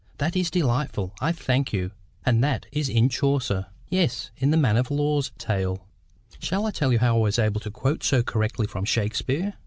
[0.17, 1.91] '""That is delightful: I thank you.
[2.25, 4.31] And that is in Chaucer?" "Yes.
[4.37, 5.85] In the Man of Law's Tale."
[6.39, 9.53] "Shall I tell you how I was able to quote so correctly from Shakespeare?